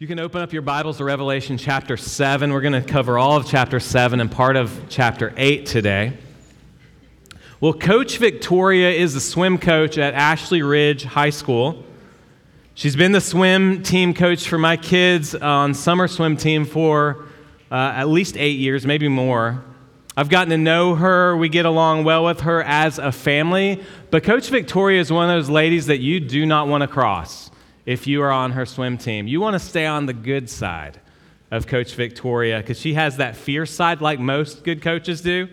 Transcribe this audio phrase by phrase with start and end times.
[0.00, 2.54] You can open up your Bibles to Revelation chapter 7.
[2.54, 6.16] We're going to cover all of chapter 7 and part of chapter 8 today.
[7.60, 11.84] Well, Coach Victoria is the swim coach at Ashley Ridge High School.
[12.72, 17.26] She's been the swim team coach for my kids on summer swim team for
[17.70, 19.62] uh, at least eight years, maybe more.
[20.16, 21.36] I've gotten to know her.
[21.36, 23.84] We get along well with her as a family.
[24.10, 27.49] But Coach Victoria is one of those ladies that you do not want to cross
[27.86, 29.26] if you are on her swim team.
[29.26, 31.00] You want to stay on the good side
[31.50, 35.48] of Coach Victoria because she has that fierce side like most good coaches do.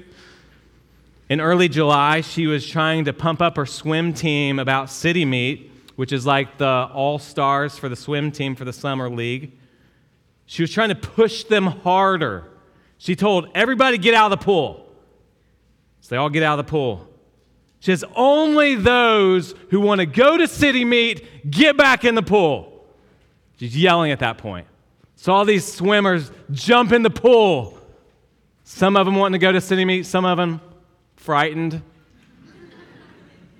[1.29, 5.71] In early July, she was trying to pump up her swim team about City Meet,
[5.95, 9.51] which is like the all stars for the swim team for the Summer League.
[10.45, 12.45] She was trying to push them harder.
[12.97, 14.85] She told everybody, get out of the pool.
[16.01, 17.06] So they all get out of the pool.
[17.79, 22.23] She says, only those who want to go to city meet get back in the
[22.23, 22.85] pool.
[23.59, 24.67] She's yelling at that point.
[25.15, 27.77] So all these swimmers jump in the pool.
[28.63, 30.61] Some of them wanting to go to city meet, some of them
[31.15, 31.81] frightened.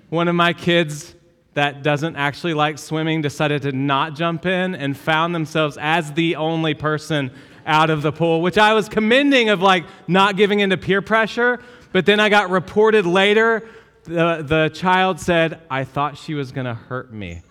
[0.08, 1.14] One of my kids
[1.54, 6.36] that doesn't actually like swimming decided to not jump in and found themselves as the
[6.36, 7.30] only person
[7.66, 11.60] out of the pool, which I was commending of like not giving into peer pressure.
[11.92, 13.68] But then I got reported later
[14.08, 17.42] the, the child said, I thought she was going to hurt me.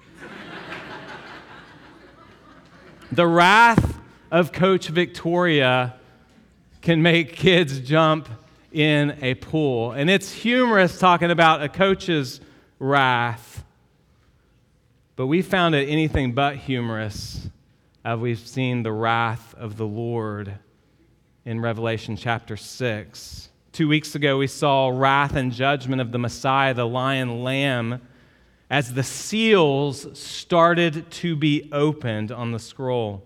[3.12, 3.98] the wrath
[4.32, 5.96] of Coach Victoria
[6.82, 8.28] can make kids jump
[8.72, 9.92] in a pool.
[9.92, 12.42] And it's humorous talking about a coach's
[12.80, 13.64] wrath.
[15.16, 17.50] But we found it anything but humorous
[18.04, 20.54] as we've seen the wrath of the Lord
[21.46, 23.47] in Revelation chapter 6.
[23.78, 28.02] Two weeks ago, we saw wrath and judgment of the Messiah, the lion lamb,
[28.72, 33.24] as the seals started to be opened on the scroll.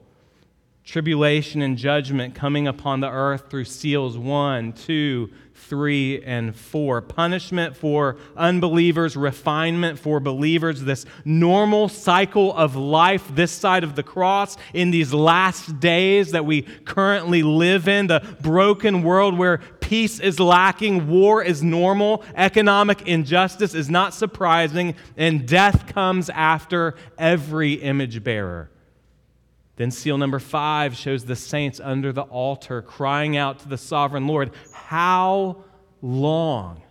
[0.83, 5.29] Tribulation and judgment coming upon the earth through seals one, two,
[5.71, 7.01] 3 and 4.
[7.01, 14.03] Punishment for unbelievers, refinement for believers, this normal cycle of life this side of the
[14.03, 20.19] cross in these last days that we currently live in, the broken world where peace
[20.19, 27.75] is lacking, war is normal, economic injustice is not surprising, and death comes after every
[27.75, 28.69] image bearer.
[29.81, 34.27] Then, seal number five shows the saints under the altar crying out to the sovereign
[34.27, 35.63] Lord, How
[36.03, 36.83] long?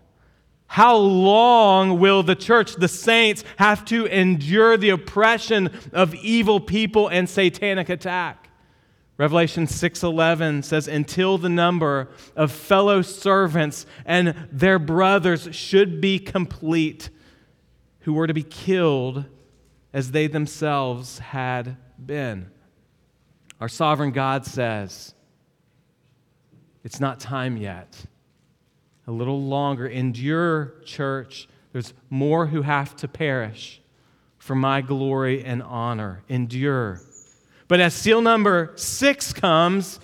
[0.66, 7.06] How long will the church, the saints, have to endure the oppression of evil people
[7.06, 8.50] and satanic attack?
[9.18, 17.08] Revelation 6:11 says until the number of fellow servants and their brothers should be complete
[18.00, 19.26] who were to be killed
[19.92, 22.50] as they themselves had been.
[23.60, 25.14] Our sovereign God says,
[26.82, 28.06] It's not time yet.
[29.06, 29.86] A little longer.
[29.86, 31.48] Endure, church.
[31.72, 33.80] There's more who have to perish
[34.38, 36.22] for my glory and honor.
[36.28, 37.00] Endure.
[37.68, 40.00] But as seal number six comes,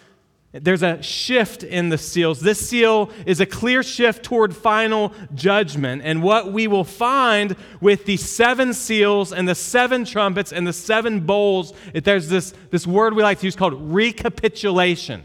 [0.62, 2.40] there's a shift in the seals.
[2.40, 6.02] This seal is a clear shift toward final judgment.
[6.04, 10.72] And what we will find with the seven seals and the seven trumpets and the
[10.72, 15.24] seven bowls, there's this, this word we like to use called recapitulation.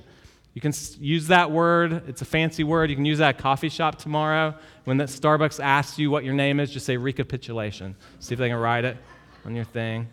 [0.53, 2.03] You can use that word.
[2.09, 2.90] It's a fancy word.
[2.90, 4.53] You can use that at a coffee shop tomorrow.
[4.84, 7.96] When that Starbucks asks you what your name is, just say recapitulation.
[8.19, 8.98] See if they can write it
[9.46, 10.09] on your thing.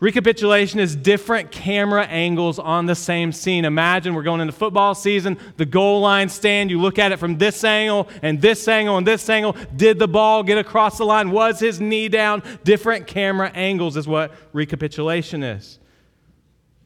[0.00, 3.66] Recapitulation is different camera angles on the same scene.
[3.66, 7.36] Imagine we're going into football season, the goal line stand, you look at it from
[7.36, 9.54] this angle and this angle and this angle.
[9.76, 11.30] Did the ball get across the line?
[11.30, 12.42] Was his knee down?
[12.64, 15.78] Different camera angles is what recapitulation is.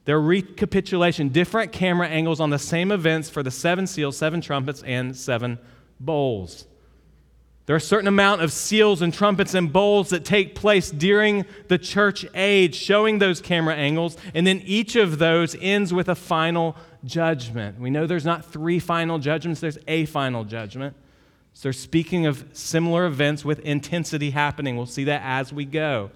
[0.06, 4.82] They're recapitulation, different camera angles on the same events for the seven seals, seven trumpets,
[4.82, 5.58] and seven
[6.00, 6.66] bowls.
[7.66, 11.47] There are a certain amount of seals and trumpets and bowls that take place during
[11.69, 16.14] the church age, showing those camera angles, and then each of those ends with a
[16.14, 17.81] final judgment.
[17.81, 20.94] We know there's not three final judgments, there's a final judgment.
[21.55, 24.76] So they're speaking of similar events with intensity happening.
[24.76, 26.11] We'll see that as we go.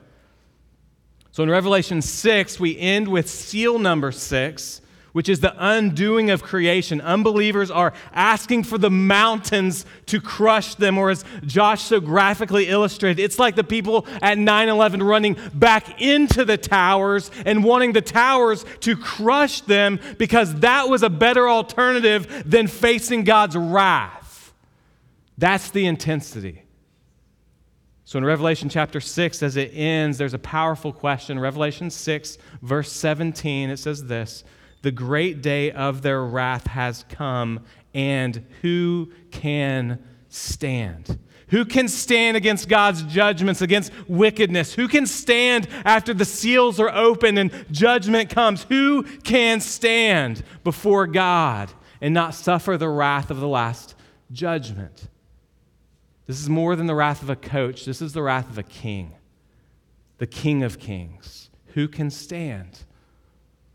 [1.30, 4.80] So in Revelation 6, we end with seal number 6
[5.12, 7.00] which is the undoing of creation.
[7.00, 13.22] Unbelievers are asking for the mountains to crush them, or as Josh so graphically illustrated,
[13.22, 18.02] it's like the people at 9 11 running back into the towers and wanting the
[18.02, 24.52] towers to crush them because that was a better alternative than facing God's wrath.
[25.36, 26.64] That's the intensity.
[28.04, 31.38] So in Revelation chapter 6, as it ends, there's a powerful question.
[31.38, 34.44] Revelation 6, verse 17, it says this
[34.82, 37.64] The great day of their wrath has come,
[37.94, 41.18] and who can stand?
[41.48, 44.74] Who can stand against God's judgments, against wickedness?
[44.74, 48.64] Who can stand after the seals are opened and judgment comes?
[48.64, 51.70] Who can stand before God
[52.00, 53.94] and not suffer the wrath of the last
[54.30, 55.08] judgment?
[56.26, 57.86] This is more than the wrath of a coach.
[57.86, 59.14] This is the wrath of a king,
[60.18, 61.48] the king of kings.
[61.68, 62.80] Who can stand?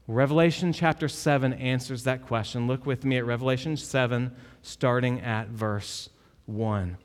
[0.08, 2.68] Revelation chapter 7 answers that question.
[2.68, 6.10] Look with me at Revelation 7, starting at verse
[6.46, 6.98] 1.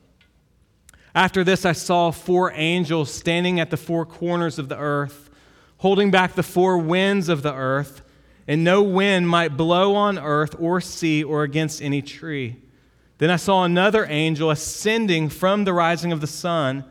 [1.15, 5.29] After this, I saw four angels standing at the four corners of the earth,
[5.77, 8.01] holding back the four winds of the earth,
[8.47, 12.57] and no wind might blow on earth or sea or against any tree.
[13.17, 16.83] Then I saw another angel ascending from the rising of the sun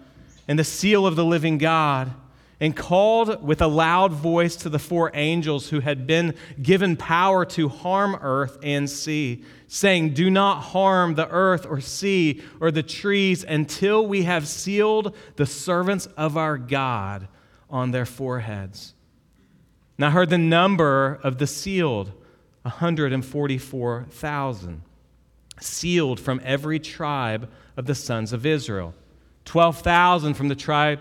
[0.46, 2.12] and the seal of the living God,
[2.60, 7.44] and called with a loud voice to the four angels who had been given power
[7.44, 12.82] to harm earth and sea, saying, Do not harm the earth or sea or the
[12.82, 17.28] trees until we have sealed the servants of our God
[17.70, 18.94] on their foreheads.
[19.96, 22.12] And I heard the number of the sealed
[22.62, 24.82] 144,000
[25.60, 28.94] sealed from every tribe of the sons of Israel.
[29.44, 31.00] 12,000 from the tribe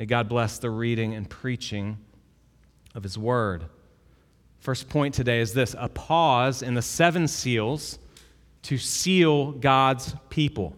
[0.00, 1.98] May God bless the reading and preaching
[2.94, 3.66] of His Word.
[4.58, 7.98] First point today is this a pause in the seven seals
[8.62, 10.74] to seal God's people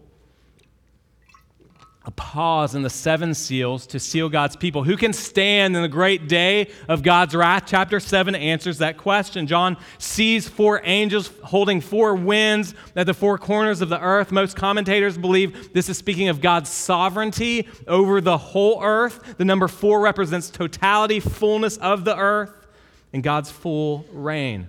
[2.05, 4.83] a pause in the seven seals to seal God's people.
[4.83, 7.63] Who can stand in the great day of God's wrath?
[7.65, 9.47] Chapter 7 answers that question.
[9.47, 14.33] John sees four angels holding four winds at the four corners of the earth.
[14.33, 19.37] Most commentators believe this is speaking of God's sovereignty over the whole earth.
[19.37, 22.67] The number four represents totality, fullness of the earth,
[23.13, 24.67] and God's full reign.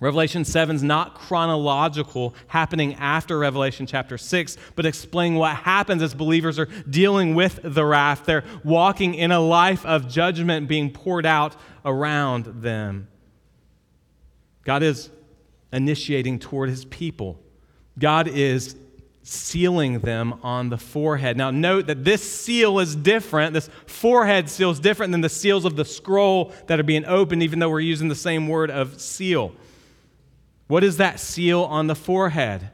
[0.00, 6.14] Revelation 7 is not chronological, happening after Revelation chapter 6, but explaining what happens as
[6.14, 8.24] believers are dealing with the wrath.
[8.26, 13.08] They're walking in a life of judgment being poured out around them.
[14.64, 15.10] God is
[15.72, 17.40] initiating toward his people,
[17.98, 18.76] God is
[19.22, 21.36] sealing them on the forehead.
[21.36, 23.54] Now, note that this seal is different.
[23.54, 27.42] This forehead seal is different than the seals of the scroll that are being opened,
[27.42, 29.54] even though we're using the same word of seal.
[30.66, 32.70] What is that seal on the forehead?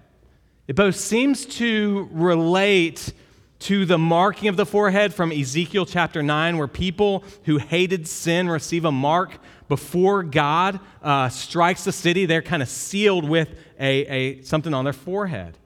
[0.68, 3.12] It both seems to relate
[3.60, 8.48] to the marking of the forehead from Ezekiel chapter 9, where people who hated sin
[8.48, 9.38] receive a mark
[9.68, 12.26] before God uh, strikes the city.
[12.26, 13.48] They're kind of sealed with
[13.78, 15.58] a, a, something on their forehead.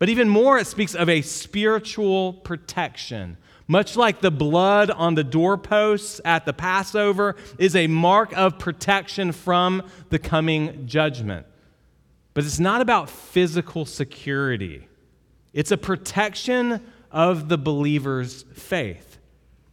[0.00, 3.36] But even more, it speaks of a spiritual protection.
[3.68, 9.30] Much like the blood on the doorposts at the Passover is a mark of protection
[9.30, 11.46] from the coming judgment.
[12.40, 14.88] But it's not about physical security,
[15.52, 16.80] it's a protection
[17.10, 19.18] of the believer's faith,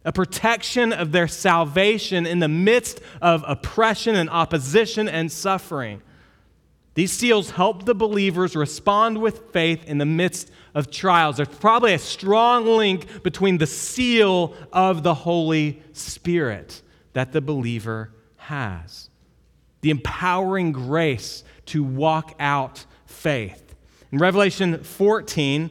[0.04, 6.02] a protection of their salvation in the midst of oppression and opposition and suffering.
[6.92, 11.36] These seals help the believers respond with faith in the midst of trials.
[11.36, 16.82] There's probably a strong link between the seal of the Holy Spirit
[17.14, 19.08] that the believer has,
[19.80, 23.74] the empowering grace to walk out faith.
[24.12, 25.70] In Revelation 14,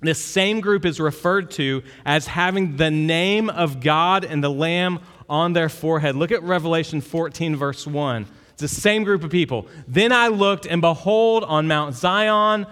[0.00, 5.00] this same group is referred to as having the name of God and the Lamb
[5.28, 6.16] on their forehead.
[6.16, 8.26] Look at Revelation 14, verse 1.
[8.52, 9.68] It's the same group of people.
[9.88, 12.66] Then I looked, and behold, on Mount Zion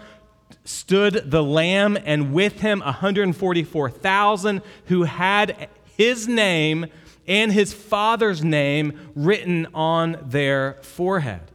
[0.65, 6.87] stood the Lamb, and with him 144,000 who had his name
[7.27, 11.50] and his father's name written on their forehead.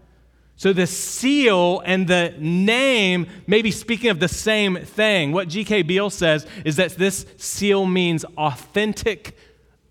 [0.57, 5.31] So the seal and the name may be speaking of the same thing.
[5.33, 5.81] What G.K.
[5.81, 9.37] Beale says is that this seal means authentic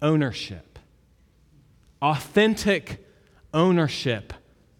[0.00, 0.78] ownership.
[2.00, 3.04] Authentic
[3.52, 4.32] ownership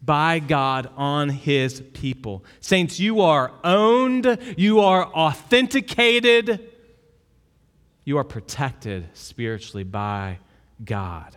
[0.03, 2.45] by God on his people.
[2.61, 6.71] Saints, you are owned, you are authenticated,
[8.05, 10.39] you are protected spiritually by
[10.85, 11.37] God.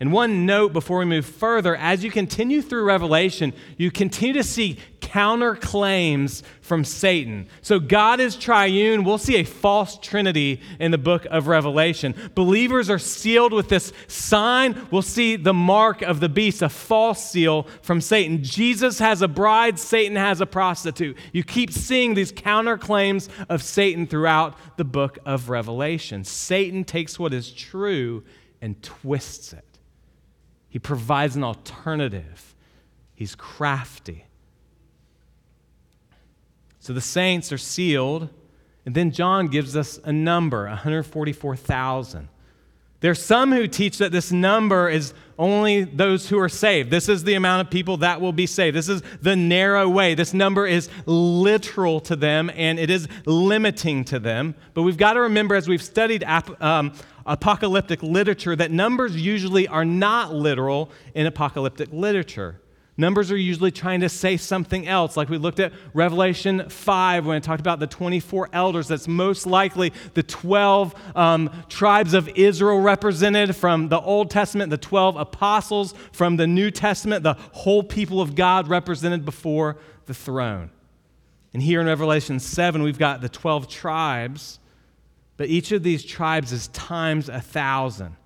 [0.00, 4.44] And one note before we move further as you continue through Revelation, you continue to
[4.44, 7.48] see counterclaims from Satan.
[7.62, 9.02] So God is triune.
[9.02, 12.14] We'll see a false trinity in the book of Revelation.
[12.36, 14.86] Believers are sealed with this sign.
[14.92, 18.44] We'll see the mark of the beast, a false seal from Satan.
[18.44, 21.16] Jesus has a bride, Satan has a prostitute.
[21.32, 26.22] You keep seeing these counterclaims of Satan throughout the book of Revelation.
[26.22, 28.22] Satan takes what is true
[28.60, 29.67] and twists it.
[30.68, 32.54] He provides an alternative.
[33.14, 34.26] He's crafty.
[36.80, 38.28] So the saints are sealed,
[38.86, 42.28] and then John gives us a number 144,000.
[43.00, 46.90] There are some who teach that this number is only those who are saved.
[46.90, 48.76] This is the amount of people that will be saved.
[48.76, 50.14] This is the narrow way.
[50.14, 54.56] This number is literal to them and it is limiting to them.
[54.74, 56.92] But we've got to remember, as we've studied um,
[57.28, 62.60] apocalyptic literature, that numbers usually are not literal in apocalyptic literature.
[63.00, 67.36] Numbers are usually trying to say something else, like we looked at Revelation 5 when
[67.36, 68.88] it talked about the 24 elders.
[68.88, 74.78] That's most likely the 12 um, tribes of Israel represented from the Old Testament, the
[74.78, 80.70] 12 apostles from the New Testament, the whole people of God represented before the throne.
[81.54, 84.58] And here in Revelation 7, we've got the 12 tribes,
[85.38, 88.16] but each of these tribes is times a thousand.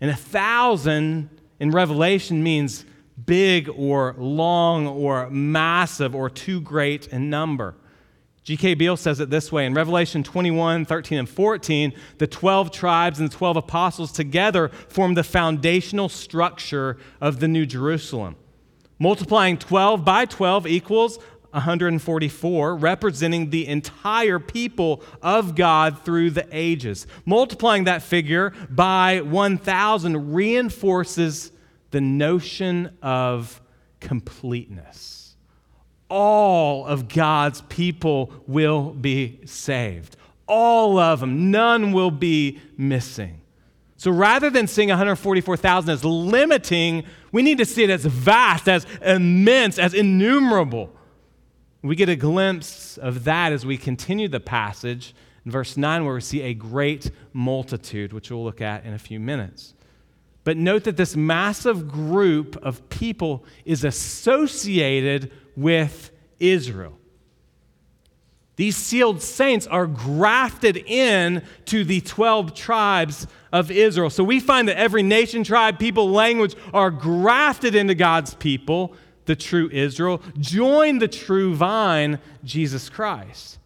[0.00, 1.28] And a thousand
[1.60, 2.84] in Revelation means
[3.24, 7.76] big or long or massive or too great in number.
[8.44, 8.74] G.K.
[8.74, 13.30] Beale says it this way in Revelation 21, 13, and 14, the 12 tribes and
[13.30, 18.34] the 12 apostles together form the foundational structure of the New Jerusalem.
[18.98, 21.18] Multiplying 12 by 12 equals
[21.52, 27.06] 144, representing the entire people of God through the ages.
[27.24, 31.52] Multiplying that figure by 1,000 reinforces
[31.90, 33.60] the notion of
[34.00, 35.36] completeness.
[36.08, 40.16] All of God's people will be saved.
[40.46, 41.50] All of them.
[41.50, 43.40] None will be missing.
[43.96, 48.84] So rather than seeing 144,000 as limiting, we need to see it as vast, as
[49.00, 50.90] immense, as innumerable.
[51.82, 56.14] We get a glimpse of that as we continue the passage in verse 9, where
[56.14, 59.74] we see a great multitude, which we'll look at in a few minutes.
[60.44, 66.98] But note that this massive group of people is associated with Israel.
[68.56, 74.10] These sealed saints are grafted in to the 12 tribes of Israel.
[74.10, 79.36] So we find that every nation, tribe, people, language are grafted into God's people, the
[79.36, 83.58] true Israel, join the true vine, Jesus Christ.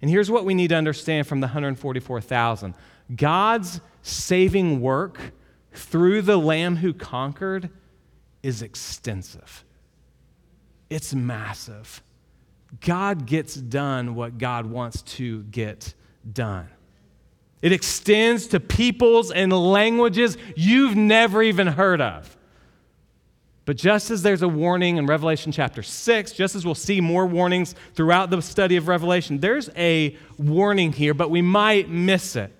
[0.00, 2.74] And here's what we need to understand from the 144,000
[3.14, 5.18] God's saving work
[5.72, 7.70] through the Lamb who conquered
[8.42, 9.64] is extensive,
[10.90, 12.02] it's massive.
[12.80, 15.94] God gets done what God wants to get
[16.30, 16.68] done.
[17.62, 22.35] It extends to peoples and languages you've never even heard of.
[23.66, 27.26] But just as there's a warning in Revelation chapter 6, just as we'll see more
[27.26, 32.52] warnings throughout the study of Revelation, there's a warning here, but we might miss it.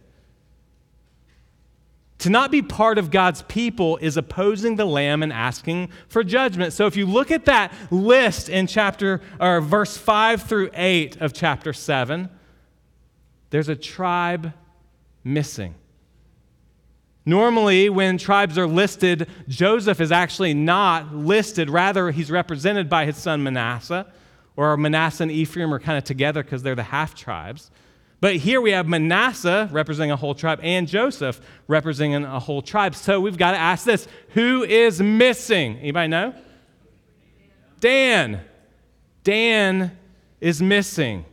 [2.19, 6.73] To not be part of God's people is opposing the lamb and asking for judgment.
[6.73, 11.33] So if you look at that list in chapter or verse 5 through 8 of
[11.33, 12.29] chapter 7,
[13.51, 14.55] there's a tribe
[15.23, 15.77] missing.
[17.29, 21.69] Normally, when tribes are listed, Joseph is actually not listed.
[21.69, 24.07] Rather, he's represented by his son Manasseh,
[24.57, 27.73] or Manasseh and Ephraim are kind of together because they're the half tribes.
[28.21, 32.95] But here we have Manasseh representing a whole tribe and Joseph representing a whole tribe.
[32.95, 35.79] So we've got to ask this who is missing?
[35.79, 36.35] Anybody know?
[37.81, 38.41] Dan.
[39.23, 39.99] Dan
[40.41, 41.27] is missing.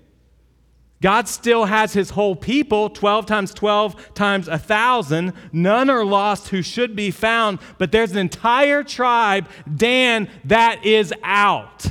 [1.04, 5.34] God still has his whole people, 12 times 12 times a 1,000.
[5.52, 11.14] None are lost who should be found, but there's an entire tribe, Dan, that is
[11.22, 11.88] out.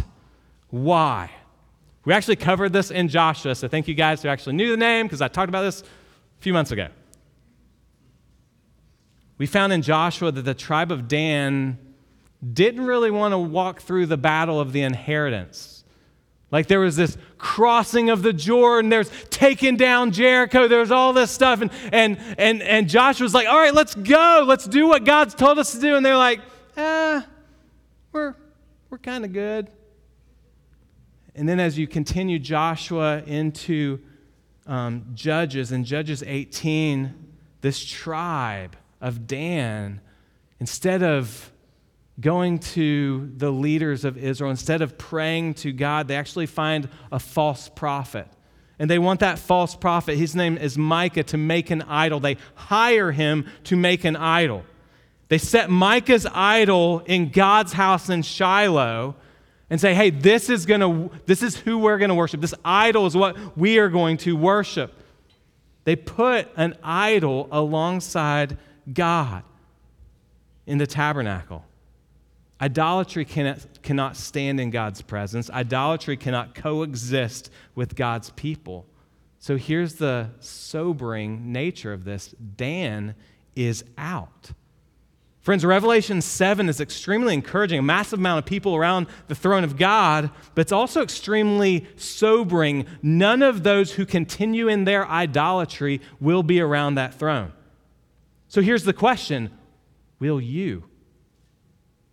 [0.71, 1.31] Why?
[2.07, 5.05] We actually covered this in Joshua, so thank you guys who actually knew the name
[5.05, 5.85] because I talked about this a
[6.41, 6.89] few months ago.
[9.37, 11.77] We found in Joshua that the tribe of Dan
[12.51, 15.82] didn't really want to walk through the battle of the inheritance.
[16.53, 21.31] Like there was this crossing of the Jordan, there's taking down Jericho, there's all this
[21.31, 21.63] stuff.
[21.63, 25.59] And, and, and, and Joshua's like, all right, let's go, let's do what God's told
[25.59, 25.97] us to do.
[25.97, 26.41] And they're like,
[26.77, 27.27] ah,
[28.13, 28.35] we're,
[28.91, 29.71] we're kind of good.
[31.35, 34.01] And then as you continue Joshua into
[34.67, 37.15] um, Judges, in Judges 18,
[37.63, 40.03] this tribe of Dan,
[40.61, 41.52] instead of
[42.23, 47.19] going to the leaders of Israel, instead of praying to God, they actually find a
[47.19, 48.27] false prophet.
[48.79, 52.21] And they want that false prophet, his name is Micah, to make an idol.
[52.21, 54.65] They hire him to make an idol.
[55.29, 59.15] They set Micah's idol in God's house in Shiloh
[59.69, 62.41] and say, hey, this is, gonna, this is who we're going to worship.
[62.41, 64.95] This idol is what we are going to worship.
[65.85, 68.59] They put an idol alongside
[68.93, 69.43] God
[70.67, 71.65] in the tabernacle.
[72.63, 75.51] Idolatry cannot, cannot stand in God's presence.
[75.51, 78.87] Idolatry cannot coexist with God's people.
[79.41, 83.17] So here's the sobering nature of this Dan
[83.57, 84.53] is out.
[85.41, 89.77] Friends, Revelation 7 is extremely encouraging, a massive amount of people around the throne of
[89.77, 92.87] God, but it's also extremely sobering.
[93.03, 97.53] None of those who continue in their idolatry will be around that throne.
[98.47, 99.51] So here's the question
[100.21, 100.85] Will you?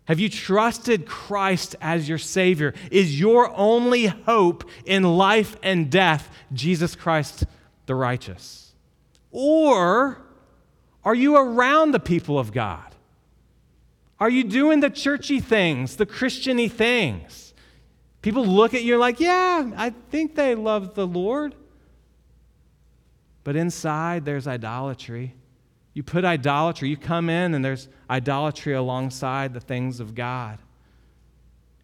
[0.10, 2.74] Have you trusted Christ as your Savior?
[2.90, 7.46] Is your only hope in life and death Jesus Christ
[7.86, 8.74] the righteous?
[9.30, 10.20] Or
[11.06, 12.96] are you around the people of God?
[14.20, 17.54] Are you doing the churchy things, the Christiany things?
[18.24, 21.54] People look at you like, yeah, I think they love the Lord.
[23.44, 25.36] But inside, there's idolatry.
[25.94, 30.60] You put idolatry, you come in and there's idolatry alongside the things of God.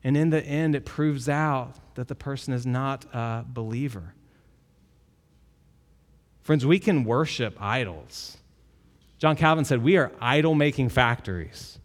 [0.03, 4.13] And in the end, it proves out that the person is not a believer.
[6.41, 8.37] Friends, we can worship idols.
[9.17, 11.79] John Calvin said, We are idol making factories.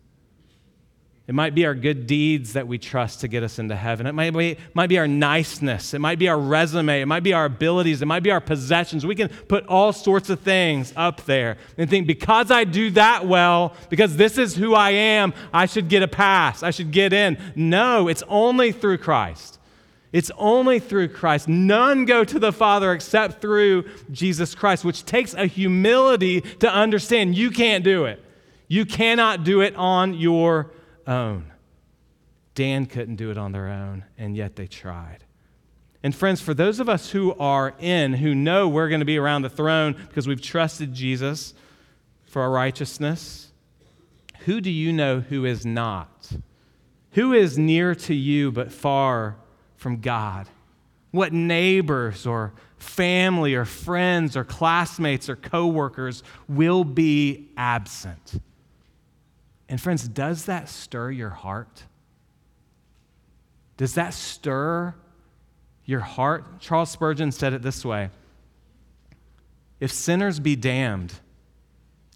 [1.30, 4.04] It might be our good deeds that we trust to get us into heaven.
[4.08, 5.94] It might be, might be our niceness.
[5.94, 7.02] It might be our resume.
[7.02, 8.02] It might be our abilities.
[8.02, 9.06] It might be our possessions.
[9.06, 13.28] We can put all sorts of things up there and think, because I do that
[13.28, 16.64] well, because this is who I am, I should get a pass.
[16.64, 17.38] I should get in.
[17.54, 19.60] No, it's only through Christ.
[20.12, 21.46] It's only through Christ.
[21.46, 27.36] None go to the Father except through Jesus Christ, which takes a humility to understand
[27.36, 28.20] you can't do it.
[28.66, 30.72] You cannot do it on your
[31.06, 31.52] own.
[32.54, 35.24] Dan couldn't do it on their own, and yet they tried.
[36.02, 39.18] And friends, for those of us who are in, who know we're going to be
[39.18, 41.54] around the throne because we've trusted Jesus
[42.26, 43.50] for our righteousness,
[44.40, 46.30] who do you know who is not?
[47.12, 49.36] Who is near to you but far
[49.76, 50.48] from God?
[51.10, 58.40] What neighbors or family or friends or classmates or coworkers will be absent?
[59.70, 61.84] And friends, does that stir your heart?
[63.76, 64.96] Does that stir
[65.84, 66.58] your heart?
[66.58, 68.10] Charles Spurgeon said it this way
[69.78, 71.14] If sinners be damned,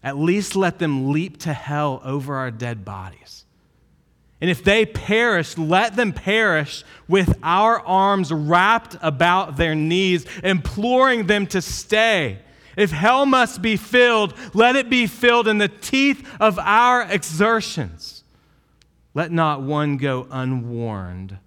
[0.03, 3.45] at least let them leap to hell over our dead bodies.
[4.41, 11.27] And if they perish, let them perish with our arms wrapped about their knees, imploring
[11.27, 12.39] them to stay.
[12.77, 18.23] If hell must be filled, let it be filled in the teeth of our exertions.
[19.13, 21.37] Let not one go unwarned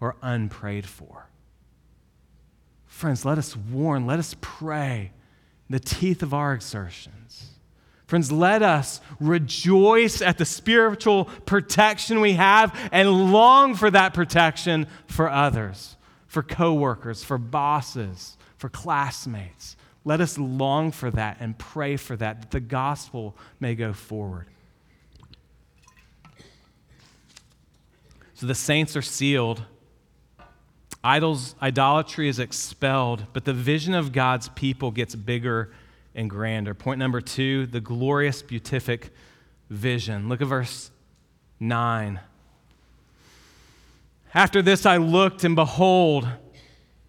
[0.00, 1.28] or unprayed for.
[2.86, 5.12] Friends, let us warn, let us pray
[5.68, 7.50] in the teeth of our exertions.
[8.06, 14.86] Friends, let us rejoice at the spiritual protection we have and long for that protection
[15.06, 15.96] for others,
[16.26, 22.40] for coworkers, for bosses, for classmates let us long for that and pray for that,
[22.40, 24.46] that the gospel may go forward.
[28.34, 29.62] So the saints are sealed.
[31.02, 35.72] Idols, idolatry is expelled, but the vision of God's people gets bigger
[36.14, 36.74] and grander.
[36.74, 39.10] Point number two the glorious beatific
[39.70, 40.28] vision.
[40.28, 40.90] Look at verse
[41.60, 42.20] 9.
[44.34, 46.28] After this I looked, and behold,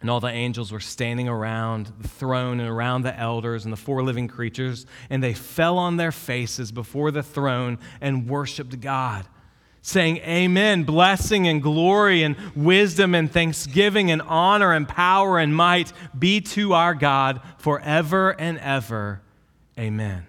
[0.00, 3.78] And all the angels were standing around the throne and around the elders and the
[3.78, 9.26] four living creatures, and they fell on their faces before the throne and worshiped God,
[9.80, 10.84] saying, Amen.
[10.84, 16.74] Blessing and glory and wisdom and thanksgiving and honor and power and might be to
[16.74, 19.22] our God forever and ever.
[19.78, 20.26] Amen.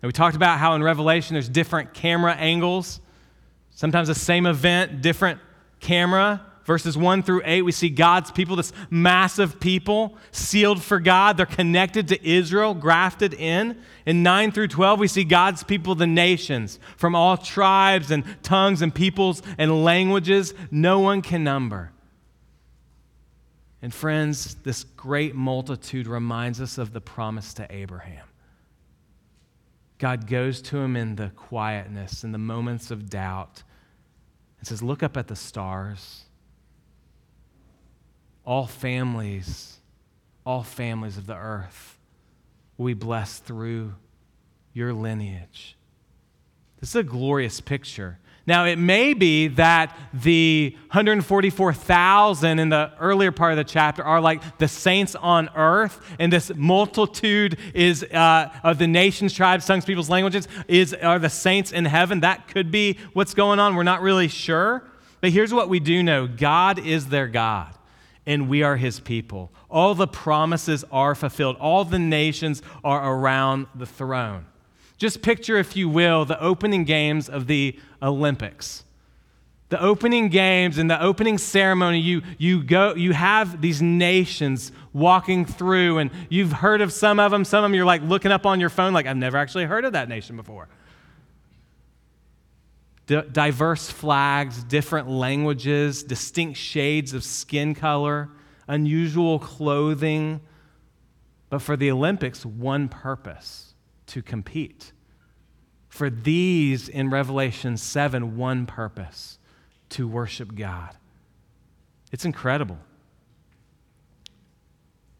[0.00, 3.00] And we talked about how in Revelation there's different camera angles
[3.74, 5.40] Sometimes the same event, different
[5.80, 6.40] camera.
[6.64, 11.36] Verses 1 through 8, we see God's people, this massive people, sealed for God.
[11.36, 13.80] They're connected to Israel, grafted in.
[14.06, 18.80] In 9 through 12, we see God's people, the nations, from all tribes and tongues
[18.80, 21.90] and peoples and languages, no one can number.
[23.80, 28.24] And friends, this great multitude reminds us of the promise to Abraham.
[29.98, 33.64] God goes to him in the quietness, in the moments of doubt,
[34.60, 36.24] and says, Look up at the stars.
[38.44, 39.78] All families,
[40.44, 41.98] all families of the earth
[42.76, 43.94] will be blessed through
[44.72, 45.76] your lineage.
[46.80, 48.18] This is a glorious picture.
[48.44, 54.20] Now, it may be that the 144,000 in the earlier part of the chapter are
[54.20, 59.84] like the saints on earth, and this multitude is uh, of the nations, tribes, tongues,
[59.84, 62.20] peoples, languages is are the saints in heaven.
[62.20, 63.76] That could be what's going on.
[63.76, 64.82] We're not really sure,
[65.20, 67.72] but here's what we do know: God is their God,
[68.26, 69.50] and we are His people.
[69.70, 71.56] All the promises are fulfilled.
[71.60, 74.46] All the nations are around the throne.
[74.96, 78.84] Just picture, if you will, the opening games of the Olympics.
[79.70, 85.44] The opening games and the opening ceremony, you, you, go, you have these nations walking
[85.46, 87.44] through, and you've heard of some of them.
[87.44, 89.84] Some of them you're like looking up on your phone, like, I've never actually heard
[89.84, 90.68] of that nation before.
[93.06, 98.30] Diverse flags, different languages, distinct shades of skin color,
[98.68, 100.40] unusual clothing.
[101.50, 103.74] But for the Olympics, one purpose
[104.06, 104.92] to compete.
[105.88, 109.38] For these in Revelation 7, one purpose
[109.90, 110.96] to worship God.
[112.12, 112.78] It's incredible.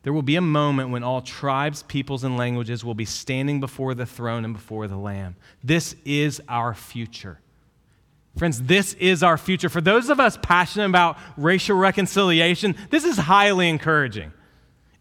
[0.02, 3.94] There will be a moment when all tribes, peoples, and languages will be standing before
[3.94, 5.36] the throne and before the Lamb.
[5.62, 7.38] This is our future.
[8.36, 9.68] Friends, this is our future.
[9.68, 14.32] For those of us passionate about racial reconciliation, this is highly encouraging.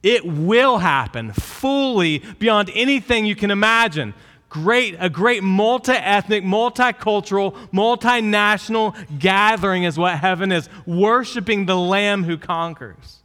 [0.03, 4.13] It will happen fully beyond anything you can imagine.
[4.49, 12.25] Great, a great multi ethnic, multicultural, multinational gathering is what heaven is, worshiping the Lamb
[12.25, 13.19] who conquers.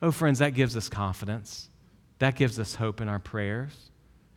[0.00, 1.68] Oh, friends, that gives us confidence.
[2.20, 3.90] That gives us hope in our prayers.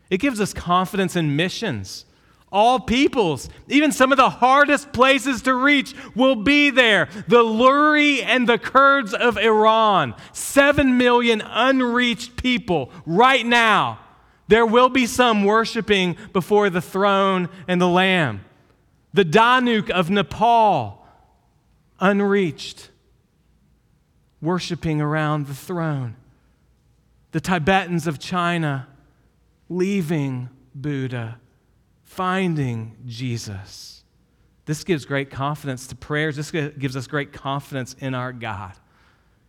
[0.10, 2.06] It gives us confidence in missions
[2.52, 7.08] all peoples, even some of the hardest places to reach, will be there.
[7.28, 14.00] The Luri and the Kurds of Iran, seven million unreached people right now.
[14.48, 18.44] There will be some worshiping before the throne and the Lamb.
[19.14, 21.06] The Dhanuk of Nepal,
[22.00, 22.90] unreached,
[24.42, 26.16] worshiping around the throne.
[27.32, 28.88] The Tibetans of China,
[29.70, 31.40] leaving Buddha
[32.10, 34.04] finding Jesus.
[34.66, 36.36] This gives great confidence to prayers.
[36.36, 38.74] This gives us great confidence in our God.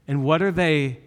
[0.07, 1.01] And what are they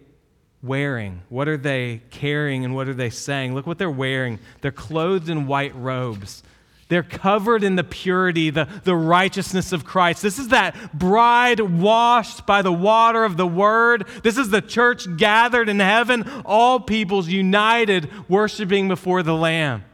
[0.63, 1.21] wearing?
[1.29, 2.65] What are they carrying?
[2.65, 3.53] And what are they saying?
[3.53, 4.39] Look what they're wearing.
[4.61, 6.41] They're clothed in white robes.
[6.89, 10.23] They're covered in the purity, the, the righteousness of Christ.
[10.23, 14.07] This is that bride washed by the water of the word.
[14.23, 19.85] This is the church gathered in heaven, all peoples united, worshiping before the Lamb.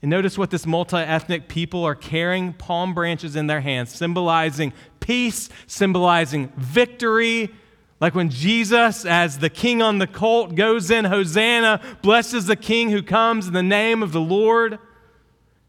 [0.00, 4.72] And notice what this multi ethnic people are carrying palm branches in their hands, symbolizing
[5.00, 7.50] peace, symbolizing victory.
[8.00, 12.90] Like when Jesus, as the king on the colt, goes in, Hosanna, blesses the king
[12.90, 14.78] who comes in the name of the Lord.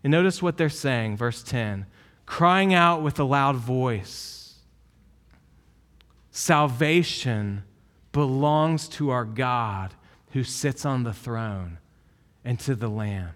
[0.04, 1.86] And notice what they're saying, verse 10
[2.26, 4.40] crying out with a loud voice
[6.30, 7.64] Salvation
[8.12, 9.94] belongs to our God
[10.32, 11.80] who sits on the throne
[12.46, 13.32] and to the Lamb.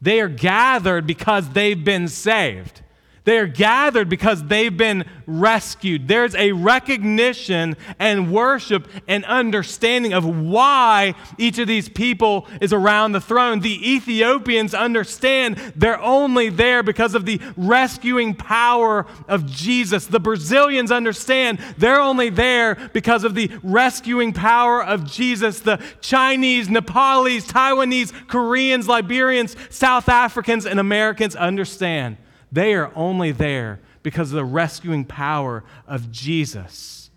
[0.00, 2.82] They are gathered because they've been saved.
[3.24, 6.08] They are gathered because they've been rescued.
[6.08, 13.12] There's a recognition and worship and understanding of why each of these people is around
[13.12, 13.60] the throne.
[13.60, 20.06] The Ethiopians understand they're only there because of the rescuing power of Jesus.
[20.06, 25.60] The Brazilians understand they're only there because of the rescuing power of Jesus.
[25.60, 32.16] The Chinese, Nepalese, Taiwanese, Koreans, Liberians, South Africans, and Americans understand
[32.52, 37.10] they are only there because of the rescuing power of Jesus.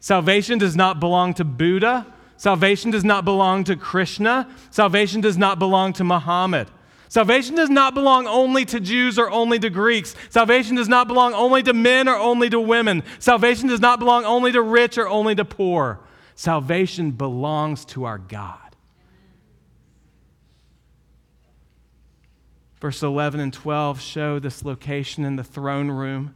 [0.00, 2.06] Salvation does not belong to Buddha.
[2.36, 4.48] Salvation does not belong to Krishna.
[4.70, 6.68] Salvation does not belong to Muhammad.
[7.10, 10.14] Salvation does not belong only to Jews or only to Greeks.
[10.30, 13.02] Salvation does not belong only to men or only to women.
[13.18, 15.98] Salvation does not belong only to rich or only to poor.
[16.36, 18.69] Salvation belongs to our God.
[22.80, 26.34] Verse 11 and 12 show this location in the throne room.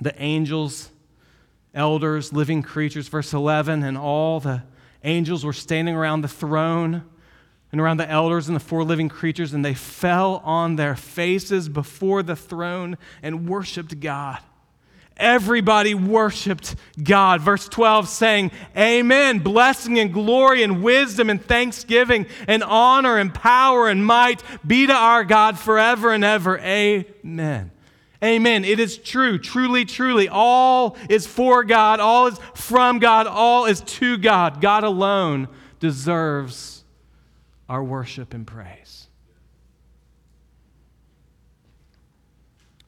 [0.00, 0.90] The angels,
[1.72, 3.08] elders, living creatures.
[3.08, 4.64] Verse 11, and all the
[5.04, 7.04] angels were standing around the throne
[7.70, 11.68] and around the elders and the four living creatures, and they fell on their faces
[11.68, 14.38] before the throne and worshiped God.
[15.16, 17.40] Everybody worshiped God.
[17.40, 19.38] Verse 12 saying, Amen.
[19.38, 24.92] Blessing and glory and wisdom and thanksgiving and honor and power and might be to
[24.92, 26.58] our God forever and ever.
[26.58, 27.70] Amen.
[28.22, 28.64] Amen.
[28.64, 30.28] It is true, truly, truly.
[30.28, 34.60] All is for God, all is from God, all is to God.
[34.60, 35.48] God alone
[35.80, 36.84] deserves
[37.68, 39.08] our worship and praise.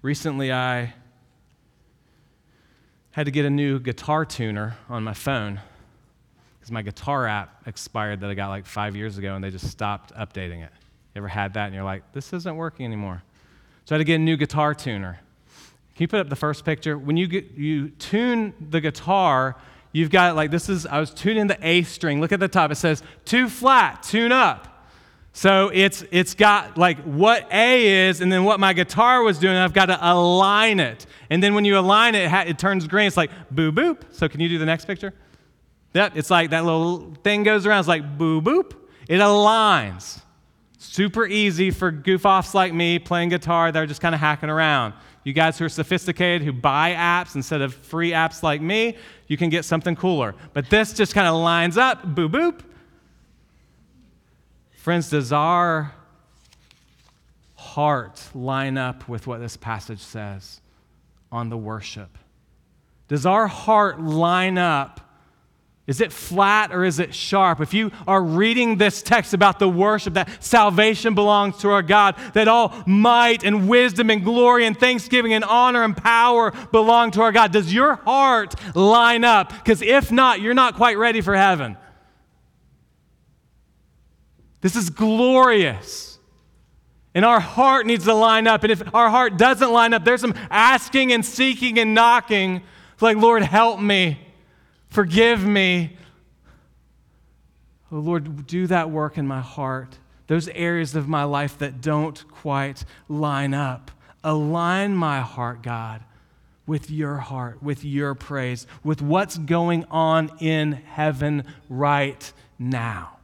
[0.03, 0.95] Recently, I
[3.19, 5.61] had to get a new guitar tuner on my phone
[6.57, 9.69] because my guitar app expired that I got like five years ago and they just
[9.69, 10.71] stopped updating it.
[11.15, 13.25] You ever had that and you're like, this isn't working anymore?
[13.87, 15.19] So I had to get a new guitar tuner.
[15.97, 16.97] Can you put up the first picture?
[16.97, 19.57] When you, get, you tune the guitar,
[19.91, 22.21] you've got like this is, I was tuning the A string.
[22.21, 22.71] Look at the top.
[22.71, 24.78] It says, two flat, tune up.
[25.39, 29.55] So it's, it's got like what A is and then what my guitar was doing.
[29.55, 31.07] I've got to align it.
[31.31, 33.07] And then when you align it, it, ha- it turns green.
[33.07, 34.03] It's like boo boop.
[34.11, 35.15] So can you do the next picture?
[35.95, 37.79] Yep, it's like that little thing goes around.
[37.79, 38.73] It's like boo boop.
[39.09, 40.21] It aligns.
[40.77, 44.51] Super easy for goof offs like me playing guitar that are just kind of hacking
[44.51, 44.93] around.
[45.23, 48.97] You guys who are sophisticated, who buy apps instead of free apps like me,
[49.29, 50.35] you can get something cooler.
[50.53, 52.63] But this just kind of lines up, boo boop,
[54.89, 55.93] Friends, does our
[57.57, 60.63] heart line up with what this passage says
[61.31, 62.17] on the worship?
[63.07, 65.03] Does our heart line up?
[65.87, 67.61] Is it flat or is it sharp?
[67.61, 72.17] If you are reading this text about the worship, that salvation belongs to our God,
[72.33, 77.21] that all might and wisdom and glory and thanksgiving and honor and power belong to
[77.21, 79.51] our God, does your heart line up?
[79.51, 81.77] Because if not, you're not quite ready for heaven.
[84.61, 86.19] This is glorious.
[87.15, 88.63] And our heart needs to line up.
[88.63, 92.63] And if our heart doesn't line up, there's some asking and seeking and knocking.
[93.01, 94.21] Like, Lord, help me.
[94.89, 95.97] Forgive me.
[97.91, 99.99] Oh, Lord, do that work in my heart.
[100.27, 103.91] Those areas of my life that don't quite line up.
[104.23, 106.03] Align my heart, God,
[106.67, 113.18] with your heart, with your praise, with what's going on in heaven right now.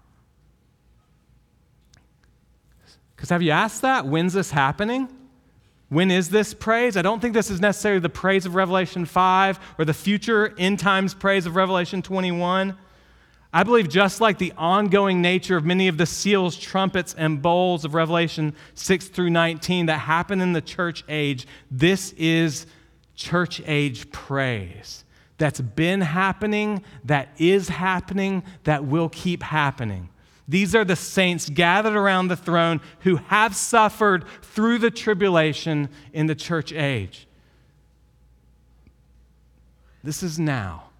[3.25, 4.05] Because have you asked that?
[4.05, 5.09] When's this happening?
[5.89, 6.95] When is this praise?
[6.95, 10.79] I don't think this is necessarily the praise of Revelation 5 or the future end
[10.79, 12.77] times praise of Revelation 21.
[13.51, 17.87] I believe just like the ongoing nature of many of the seals, trumpets, and bowls
[17.87, 22.67] of Revelation 6 through 19 that happen in the church age, this is
[23.15, 25.03] church age praise
[25.39, 30.11] that's been happening, that is happening, that will keep happening.
[30.47, 36.27] These are the saints gathered around the throne who have suffered through the tribulation in
[36.27, 37.27] the church age.
[40.03, 40.91] This is now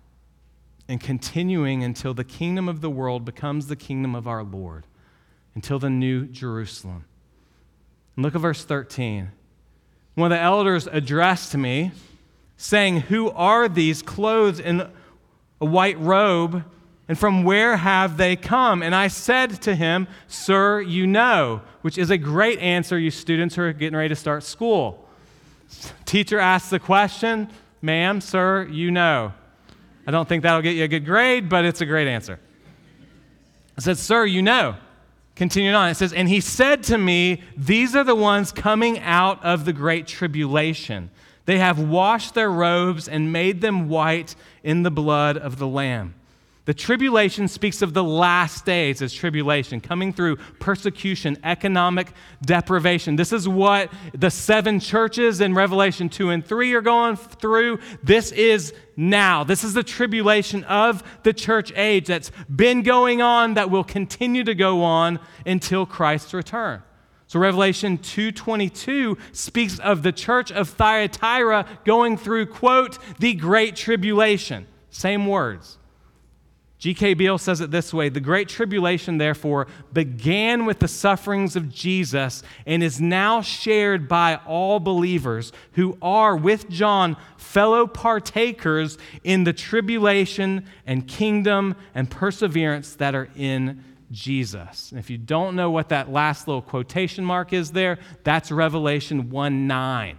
[0.89, 4.87] and continuing until the kingdom of the world becomes the kingdom of our Lord,
[5.55, 7.05] until the new Jerusalem.
[8.17, 9.31] And look at verse 13.
[10.15, 11.93] One of the elders addressed me,
[12.57, 14.89] saying, Who are these clothed in
[15.61, 16.65] a white robe?
[17.07, 18.83] And from where have they come?
[18.83, 23.55] And I said to him, Sir, you know, which is a great answer, you students
[23.55, 25.07] who are getting ready to start school.
[26.07, 27.49] Teacher asks the question,
[27.83, 29.33] Ma'am, sir, you know.
[30.07, 32.39] I don't think that'll get you a good grade, but it's a great answer.
[33.77, 34.77] I said, Sir, you know.
[35.35, 39.45] Continuing on, it says, And he said to me, These are the ones coming out
[39.45, 41.11] of the great tribulation.
[41.45, 46.15] They have washed their robes and made them white in the blood of the Lamb.
[46.67, 53.17] The tribulation speaks of the last days as tribulation, coming through persecution, economic deprivation.
[53.17, 57.81] This is what the seven churches in Revelation 2 and 3 are going through.
[58.03, 59.45] This is now.
[59.45, 64.45] This is the tribulation of the church age that's been going on, that will continue
[64.45, 66.83] to go on until Christ's return.
[67.27, 74.67] So Revelation 2:22 speaks of the church of Thyatira going through quote the great tribulation.
[74.89, 75.79] Same words.
[76.85, 77.15] G.K.
[77.15, 82.43] Beale says it this way The Great Tribulation, therefore, began with the sufferings of Jesus
[82.67, 89.55] and is now shared by all believers who are, with John, fellow partakers in the
[89.55, 94.91] tribulation and kingdom and perseverance that are in Jesus.
[94.91, 99.31] And if you don't know what that last little quotation mark is there, that's Revelation
[99.31, 100.19] 1 9.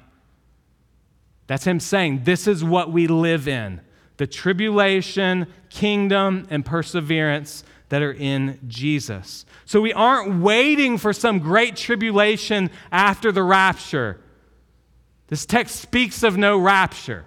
[1.46, 3.82] That's him saying, This is what we live in
[4.18, 9.46] the tribulation, kingdom, and perseverance that are in Jesus.
[9.66, 14.20] So we aren't waiting for some great tribulation after the rapture.
[15.28, 17.26] This text speaks of no rapture.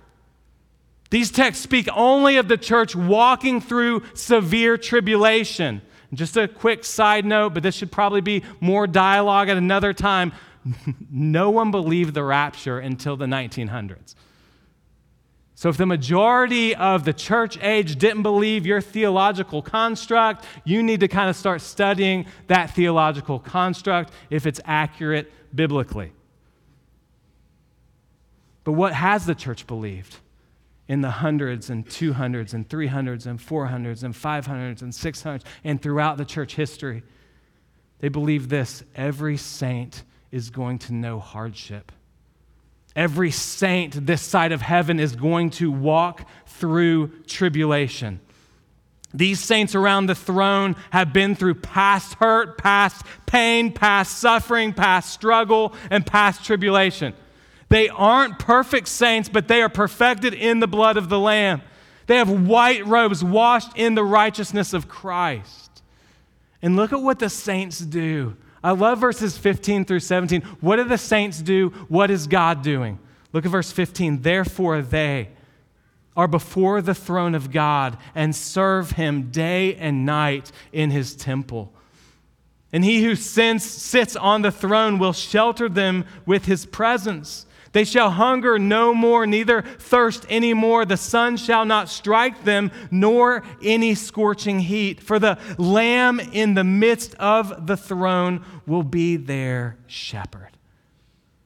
[1.11, 5.81] These texts speak only of the church walking through severe tribulation.
[6.13, 10.33] Just a quick side note, but this should probably be more dialogue at another time.
[11.11, 14.15] no one believed the rapture until the 1900s.
[15.59, 21.01] So, if the majority of the church age didn't believe your theological construct, you need
[21.01, 26.13] to kind of start studying that theological construct if it's accurate biblically.
[28.63, 30.19] But what has the church believed
[30.87, 36.19] in the hundreds and 200s and 300s and 400s and 500s and 600s and throughout
[36.19, 37.03] the church history?
[37.99, 41.91] They believe this every saint is going to know hardship.
[42.99, 48.19] Every saint this side of heaven is going to walk through tribulation.
[49.15, 55.13] These saints around the throne have been through past hurt, past pain, past suffering, past
[55.13, 57.15] struggle, and past tribulation.
[57.69, 61.63] They aren't perfect saints, but they are perfected in the blood of the Lamb.
[62.09, 65.85] They have white robes washed in the righteousness of Christ.
[66.61, 68.37] And look at what the saints do.
[68.63, 70.43] I love verses 15 through 17.
[70.61, 71.69] What do the saints do?
[71.89, 72.99] What is God doing?
[73.33, 74.23] Look at verse 15.
[74.23, 75.31] Therefore, they
[76.17, 81.73] are before the throne of God and serve him day and night in his temple.
[82.73, 87.47] And he who sits on the throne will shelter them with his presence.
[87.73, 90.85] They shall hunger no more, neither thirst any more.
[90.85, 95.01] The sun shall not strike them, nor any scorching heat.
[95.01, 100.57] For the Lamb in the midst of the throne will be their shepherd.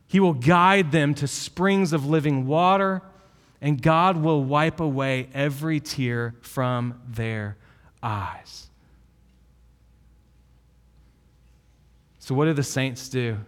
[0.07, 3.03] He will guide them to springs of living water,
[3.61, 7.57] and God will wipe away every tear from their
[8.03, 8.69] eyes.
[12.19, 13.39] So, what do the saints do?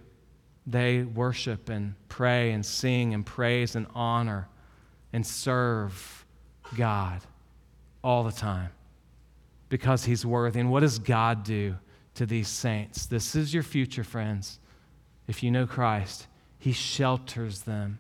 [0.66, 4.48] They worship and pray and sing and praise and honor
[5.12, 6.24] and serve
[6.77, 7.20] God
[8.03, 8.70] all the time
[9.68, 10.61] because He's worthy.
[10.61, 11.77] And what does God do
[12.14, 13.07] to these saints?
[13.07, 14.59] This is your future, friends.
[15.27, 16.27] If you know Christ,
[16.59, 17.98] He shelters them.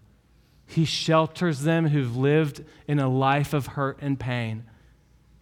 [0.66, 4.64] He shelters them who've lived in a life of hurt and pain.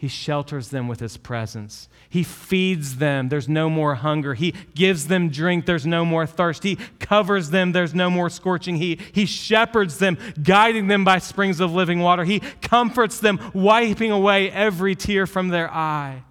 [0.03, 1.89] He shelters them with his presence.
[2.09, 3.29] He feeds them.
[3.29, 4.35] There's no more hunger.
[4.35, 5.65] He gives them drink.
[5.65, 6.65] There's no more thirst.
[6.65, 7.71] He covers them.
[7.71, 9.01] There's no more scorching heat.
[9.13, 12.25] He shepherds them, guiding them by springs of living water.
[12.25, 16.25] He comforts them, wiping away every tear from their eye.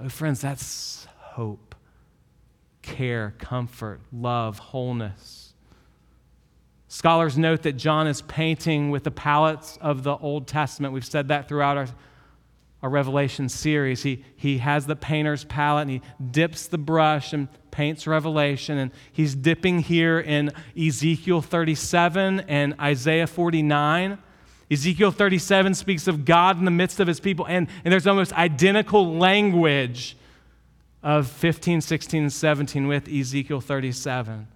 [0.00, 1.74] Oh, friends, that's hope,
[2.80, 5.52] care, comfort, love, wholeness.
[6.86, 10.94] Scholars note that John is painting with the palettes of the Old Testament.
[10.94, 11.88] We've said that throughout our
[12.82, 14.02] our Revelation series.
[14.02, 18.78] He, he has the painter's palette and he dips the brush and paints Revelation.
[18.78, 24.18] And he's dipping here in Ezekiel 37 and Isaiah 49.
[24.70, 28.32] Ezekiel 37 speaks of God in the midst of his people, and, and there's almost
[28.32, 30.16] identical language
[31.04, 34.48] of 15, 16, and 17 with Ezekiel 37.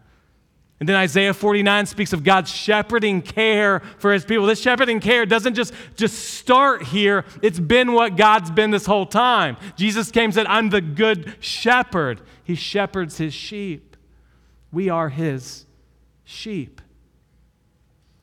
[0.80, 4.46] And then Isaiah 49 speaks of God's shepherding care for his people.
[4.46, 9.04] This shepherding care doesn't just, just start here, it's been what God's been this whole
[9.04, 9.58] time.
[9.76, 12.22] Jesus came and said, I'm the good shepherd.
[12.42, 13.94] He shepherds his sheep.
[14.72, 15.66] We are his
[16.24, 16.80] sheep.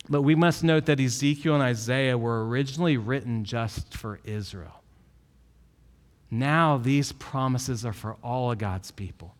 [0.09, 4.81] But we must note that Ezekiel and Isaiah were originally written just for Israel.
[6.31, 9.36] Now these promises are for all of God's people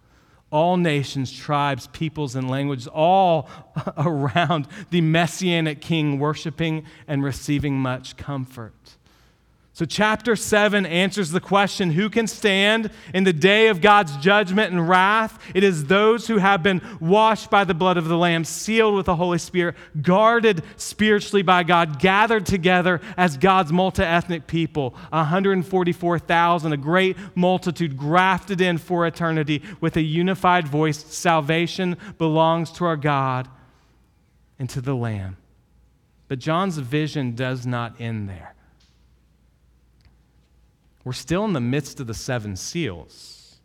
[0.51, 3.49] all nations, tribes, peoples, and languages, all
[3.97, 8.96] around the messianic king, worshiping and receiving much comfort.
[9.77, 14.71] So, chapter 7 answers the question who can stand in the day of God's judgment
[14.71, 15.39] and wrath?
[15.53, 19.05] It is those who have been washed by the blood of the Lamb, sealed with
[19.05, 26.73] the Holy Spirit, guarded spiritually by God, gathered together as God's multi ethnic people 144,000,
[26.73, 31.05] a great multitude grafted in for eternity with a unified voice.
[31.05, 33.47] Salvation belongs to our God
[34.57, 35.37] and to the Lamb.
[36.29, 38.55] But John's vision does not end there.
[41.07, 43.61] We're still in the midst of the seven seals.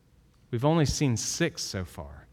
[0.52, 2.28] We've only seen six so far.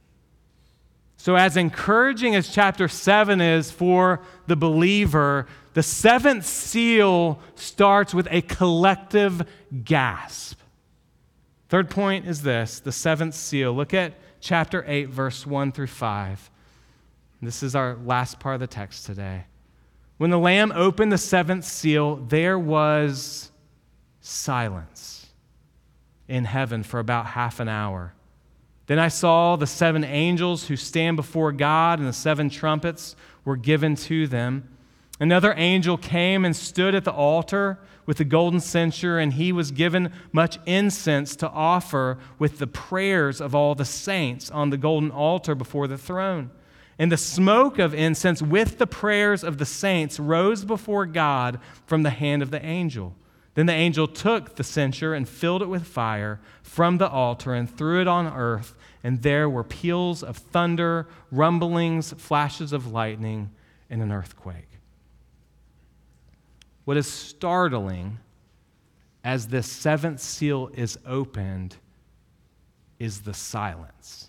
[1.18, 8.28] So, as encouraging as chapter 7 is for the believer, the seventh seal starts with
[8.30, 9.48] a collective
[9.84, 10.60] gasp.
[11.70, 13.74] Third point is this the seventh seal.
[13.74, 16.52] Look at chapter 8, verse 1 through 5.
[17.42, 19.46] This is our last part of the text today.
[20.20, 23.49] When the Lamb opened the seventh seal, there was
[24.30, 25.28] silence
[26.28, 28.14] in heaven for about half an hour.
[28.86, 33.16] Then I saw the seven angels who stand before God, and the seven trumpets
[33.46, 34.68] were given to them.
[35.20, 39.72] Another angel came and stood at the altar with the golden censer, and he was
[39.72, 45.12] given much incense to offer with the prayers of all the saints on the golden
[45.12, 46.50] altar before the throne.
[46.98, 52.04] And the smoke of incense with the prayers of the saints rose before God from
[52.04, 53.16] the hand of the angel.
[53.60, 57.70] Then the angel took the censer and filled it with fire from the altar and
[57.70, 63.52] threw it on earth, and there were peals of thunder, rumblings, flashes of lightning,
[63.90, 64.70] and an earthquake.
[66.86, 68.20] What is startling
[69.26, 71.76] as this seventh seal is opened
[72.98, 74.29] is the silence.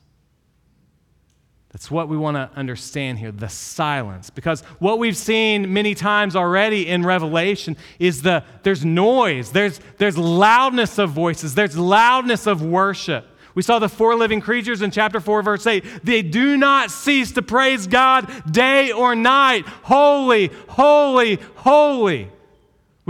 [1.71, 4.29] That's what we want to understand here the silence.
[4.29, 10.19] Because what we've seen many times already in Revelation is the there's noise, there's, there's
[10.19, 13.27] loudness of voices, there's loudness of worship.
[13.55, 15.85] We saw the four living creatures in chapter 4, verse 8.
[16.05, 19.67] They do not cease to praise God day or night.
[19.67, 22.31] Holy, holy, holy.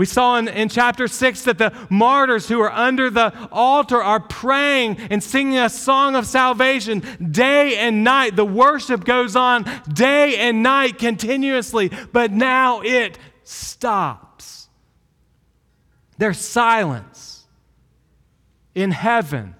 [0.01, 4.19] We saw in, in chapter 6 that the martyrs who are under the altar are
[4.19, 8.35] praying and singing a song of salvation day and night.
[8.35, 14.69] The worship goes on day and night continuously, but now it stops.
[16.17, 17.45] There's silence
[18.73, 19.53] in heaven.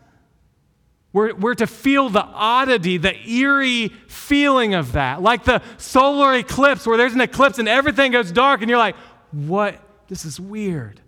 [1.14, 5.22] We're, we're to feel the oddity, the eerie feeling of that.
[5.22, 8.96] Like the solar eclipse, where there's an eclipse and everything goes dark, and you're like,
[9.30, 9.80] what?
[10.12, 11.00] This is weird.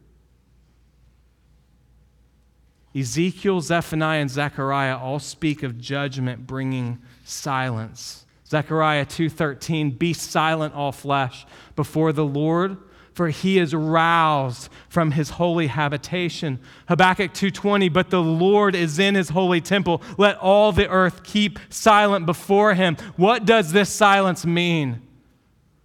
[2.95, 8.25] Ezekiel, Zephaniah, and Zechariah all speak of judgment bringing silence.
[8.47, 11.45] Zechariah 2:13 Be silent all flesh
[11.75, 12.77] before the Lord
[13.13, 16.59] for he is roused from his holy habitation.
[16.87, 21.59] Habakkuk 2:20 But the Lord is in his holy temple let all the earth keep
[21.69, 22.95] silent before him.
[23.17, 25.01] What does this silence mean?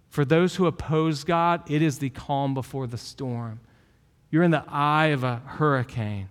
[0.09, 3.59] For those who oppose God, it is the calm before the storm.
[4.31, 6.29] You're in the eye of a hurricane.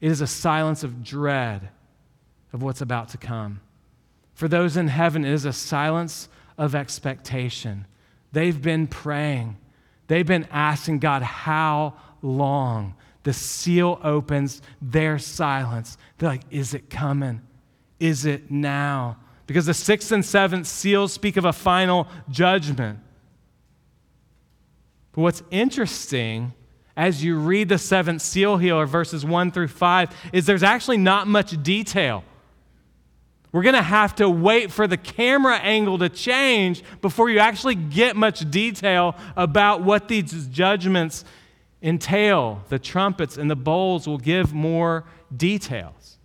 [0.00, 1.68] It is a silence of dread
[2.52, 3.60] of what's about to come.
[4.34, 6.28] For those in heaven, it is a silence
[6.58, 7.86] of expectation.
[8.32, 9.56] They've been praying,
[10.08, 12.94] they've been asking God, How long?
[13.22, 15.96] The seal opens, their silence.
[16.18, 17.42] They're like, Is it coming?
[18.00, 19.18] Is it now?
[19.46, 22.98] Because the sixth and seventh seals speak of a final judgment.
[25.12, 26.52] But what's interesting
[26.96, 31.26] as you read the seventh seal here, verses 1 through 5, is there's actually not
[31.26, 32.24] much detail.
[33.52, 37.76] We're going to have to wait for the camera angle to change before you actually
[37.76, 41.24] get much detail about what these judgments
[41.82, 42.62] entail.
[42.68, 45.04] The trumpets and the bowls will give more
[45.36, 46.18] details.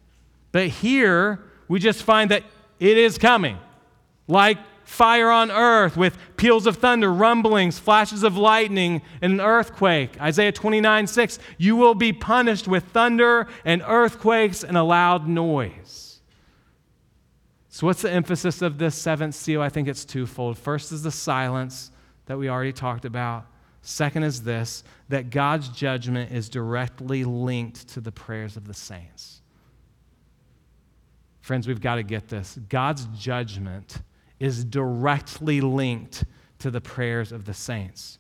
[0.52, 2.44] But here, we just find that
[2.80, 3.58] it is coming.
[4.28, 10.20] Like fire on earth with peals of thunder, rumblings, flashes of lightning, and an earthquake.
[10.20, 11.40] Isaiah 29 6.
[11.58, 16.22] You will be punished with thunder and earthquakes and a loud noise.
[17.70, 19.62] So, what's the emphasis of this seventh seal?
[19.62, 20.58] I think it's twofold.
[20.58, 21.92] First is the silence
[22.26, 23.46] that we already talked about.
[23.82, 29.39] Second is this that God's judgment is directly linked to the prayers of the saints.
[31.50, 32.60] Friends, we've got to get this.
[32.70, 34.04] God's judgment
[34.40, 36.24] is directly linked
[36.60, 38.20] to the prayers of the saints.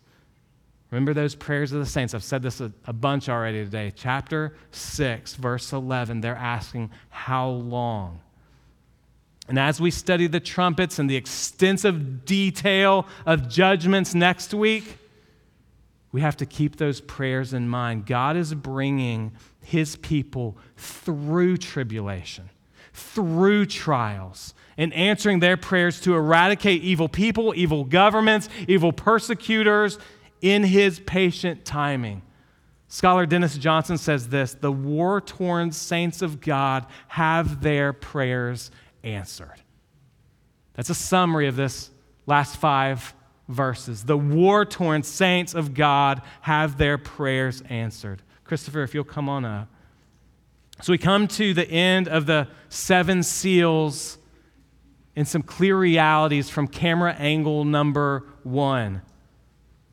[0.89, 2.15] Remember those prayers of the saints?
[2.15, 3.93] I've said this a, a, bunch already today.
[3.95, 8.19] Chapter 6, verse 11, they're asking, How long?
[9.47, 14.97] And as we study the trumpets and the extensive detail of judgments next week,
[16.11, 18.07] we have to keep those prayers in mind.
[18.07, 22.49] God is bringing his people through tribulation
[22.99, 29.97] through trials and answering their prayers to eradicate evil people, evil governments, evil persecutors
[30.41, 32.21] in his patient timing.
[32.87, 38.71] Scholar Dennis Johnson says this the war torn saints of God have their prayers
[39.03, 39.61] answered.
[40.73, 41.91] That's a summary of this
[42.25, 43.13] last five
[43.47, 44.05] verses.
[44.05, 48.21] The war torn saints of God have their prayers answered.
[48.43, 49.67] Christopher, if you'll come on up.
[50.81, 54.17] So we come to the end of the seven seals
[55.15, 59.01] and some clear realities from camera angle number one.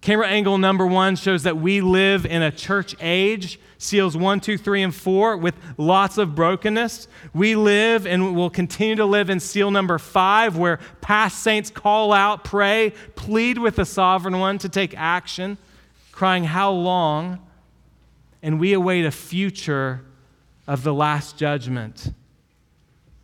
[0.01, 4.57] Camera angle number one shows that we live in a church age, seals one, two,
[4.57, 7.09] three, and four, with lots of brokenness.
[7.35, 12.13] We live and will continue to live in seal number five, where past saints call
[12.13, 15.59] out, pray, plead with the sovereign one to take action,
[16.13, 17.41] crying, How long?
[18.41, 20.05] And we await a future
[20.67, 22.13] of the last judgment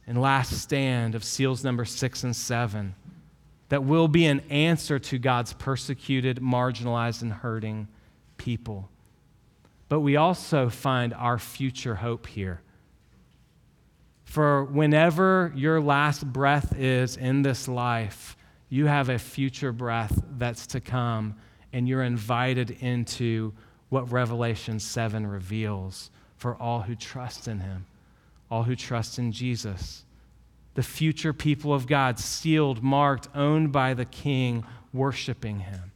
[0.06, 2.94] and last stand of seals number six and seven
[3.68, 7.88] that will be an answer to God's persecuted, marginalized, and hurting
[8.36, 8.90] people.
[9.88, 12.60] But we also find our future hope here.
[14.24, 18.36] For whenever your last breath is in this life,
[18.68, 21.36] you have a future breath that's to come,
[21.72, 23.52] and you're invited into
[23.88, 26.10] what Revelation 7 reveals
[26.42, 27.86] for all who trust in Him,
[28.50, 30.04] all who trust in Jesus
[30.74, 35.92] the future people of God, sealed, marked, owned by the King, worshiping him.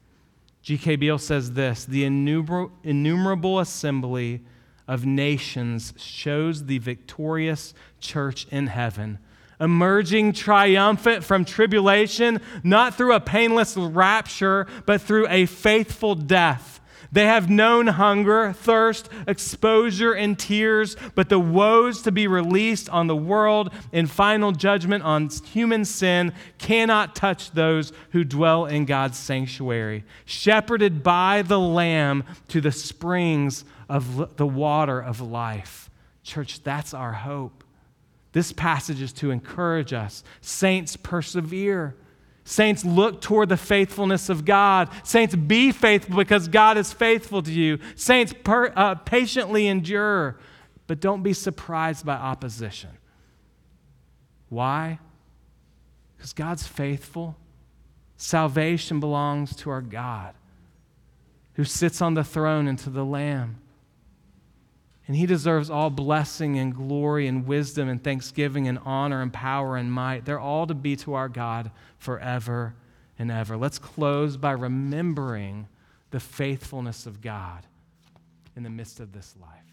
[0.63, 0.97] G.K.
[0.97, 4.43] Beale says this The innumerable assembly
[4.89, 9.19] of nations shows the victorious church in heaven,
[9.61, 16.76] emerging triumphant from tribulation, not through a painless rapture, but through a faithful death
[17.17, 23.07] they have known hunger, thirst, exposure, and tears, but the woes to be released on
[23.07, 29.17] the world in final judgment on human sin cannot touch those who dwell in God's
[29.17, 35.89] sanctuary, shepherded by the Lamb to the springs of the water of life.
[36.23, 37.65] Church, that's our hope.
[38.33, 40.23] This passage is to encourage us.
[40.43, 41.97] Saints, persevere.
[42.49, 44.89] Saints, look toward the faithfulness of God.
[45.03, 47.81] Saints, be faithful because God is faithful to you.
[47.97, 50.39] Saints, per, uh, patiently endure,
[50.87, 52.91] but don't be surprised by opposition.
[54.49, 55.01] Why?
[56.17, 57.37] Because God's faithful.
[58.17, 60.33] Salvation belongs to our God
[61.55, 63.59] who sits on the throne and to the Lamb.
[65.07, 69.77] And he deserves all blessing and glory and wisdom and thanksgiving and honor and power
[69.77, 70.25] and might.
[70.25, 72.75] They're all to be to our God forever
[73.19, 73.57] and ever.
[73.57, 75.69] Let's close by remembering
[76.11, 77.67] the faithfulness of God
[78.57, 79.66] in the midst of this life.